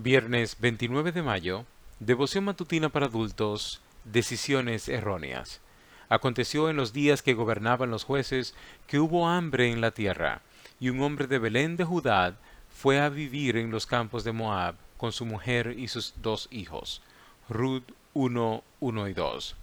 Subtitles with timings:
[0.00, 1.64] Viernes 29 de mayo,
[1.98, 5.60] devoción matutina para adultos, decisiones erróneas.
[6.08, 8.54] Aconteció en los días que gobernaban los jueces
[8.86, 10.40] que hubo hambre en la tierra,
[10.78, 12.36] y un hombre de Belén de Judá
[12.70, 17.02] fue a vivir en los campos de Moab con su mujer y sus dos hijos.
[17.48, 19.56] Ruth 1, 1 y 2.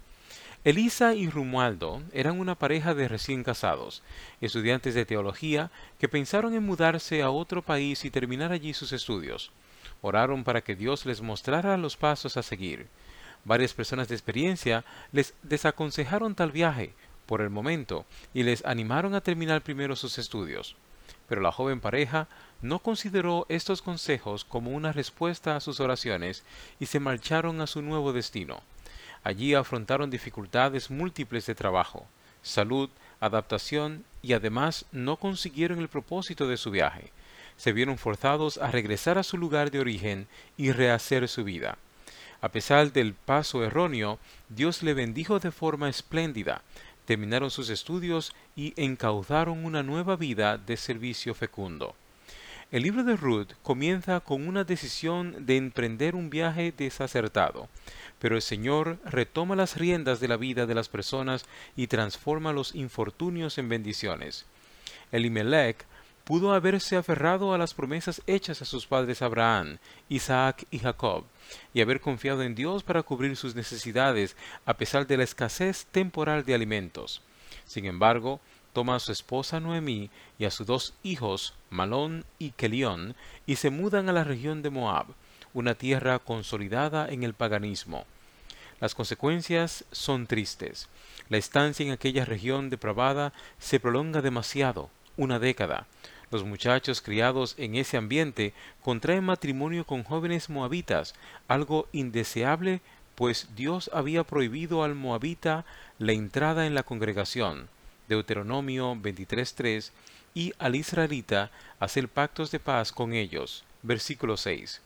[0.64, 4.02] Elisa y Rumualdo eran una pareja de recién casados,
[4.42, 9.50] estudiantes de teología que pensaron en mudarse a otro país y terminar allí sus estudios.
[10.00, 12.88] Oraron para que Dios les mostrara los pasos a seguir.
[13.44, 16.94] Varias personas de experiencia les desaconsejaron tal viaje
[17.26, 18.04] por el momento
[18.34, 20.76] y les animaron a terminar primero sus estudios.
[21.28, 22.28] Pero la joven pareja
[22.62, 26.44] no consideró estos consejos como una respuesta a sus oraciones
[26.80, 28.62] y se marcharon a su nuevo destino.
[29.22, 32.06] Allí afrontaron dificultades múltiples de trabajo,
[32.42, 37.12] salud, adaptación y además no consiguieron el propósito de su viaje
[37.56, 41.78] se vieron forzados a regresar a su lugar de origen y rehacer su vida.
[42.40, 46.62] A pesar del paso erróneo, Dios le bendijo de forma espléndida,
[47.06, 51.94] terminaron sus estudios y encauzaron una nueva vida de servicio fecundo.
[52.72, 57.68] El libro de Ruth comienza con una decisión de emprender un viaje desacertado,
[58.18, 62.74] pero el Señor retoma las riendas de la vida de las personas y transforma los
[62.74, 64.46] infortunios en bendiciones.
[65.12, 65.86] Elimelech
[66.26, 71.22] pudo haberse aferrado a las promesas hechas a sus padres Abraham, Isaac y Jacob,
[71.72, 76.44] y haber confiado en Dios para cubrir sus necesidades a pesar de la escasez temporal
[76.44, 77.22] de alimentos.
[77.64, 78.40] Sin embargo,
[78.72, 83.14] toma a su esposa Noemí y a sus dos hijos, Malón y Kelión,
[83.46, 85.06] y se mudan a la región de Moab,
[85.54, 88.04] una tierra consolidada en el paganismo.
[88.80, 90.88] Las consecuencias son tristes.
[91.28, 95.86] La estancia en aquella región depravada se prolonga demasiado, una década.
[96.30, 101.14] Los muchachos criados en ese ambiente contraen matrimonio con jóvenes moabitas,
[101.46, 102.80] algo indeseable,
[103.14, 105.64] pues Dios había prohibido al moabita
[105.98, 107.68] la entrada en la congregación,
[108.08, 109.90] Deuteronomio 23.3,
[110.34, 111.50] y al israelita
[111.80, 114.82] hacer pactos de paz con ellos, versículo 6.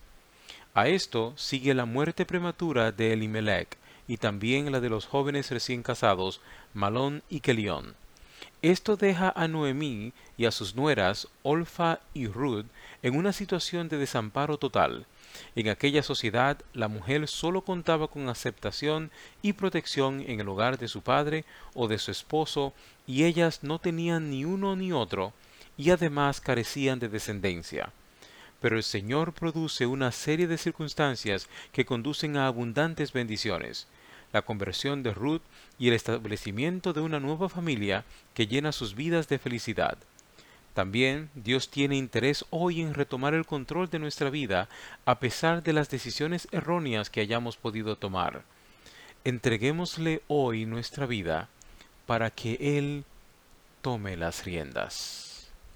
[0.73, 3.77] A esto sigue la muerte prematura de Elimelech
[4.07, 6.39] y también la de los jóvenes recién casados,
[6.73, 7.95] Malón y Kelión.
[8.61, 12.67] Esto deja a Noemí y a sus nueras, Olfa y Ruth,
[13.01, 15.07] en una situación de desamparo total.
[15.55, 19.09] En aquella sociedad la mujer sólo contaba con aceptación
[19.41, 22.71] y protección en el hogar de su padre o de su esposo,
[23.07, 25.33] y ellas no tenían ni uno ni otro,
[25.75, 27.91] y además carecían de descendencia.
[28.59, 33.87] Pero el Señor produce una serie de circunstancias que conducen a abundantes bendiciones
[34.33, 35.41] la conversión de Ruth
[35.77, 39.97] y el establecimiento de una nueva familia que llena sus vidas de felicidad.
[40.73, 44.69] También Dios tiene interés hoy en retomar el control de nuestra vida
[45.05, 48.43] a pesar de las decisiones erróneas que hayamos podido tomar.
[49.25, 51.49] Entreguémosle hoy nuestra vida
[52.05, 53.03] para que Él
[53.81, 55.30] tome las riendas.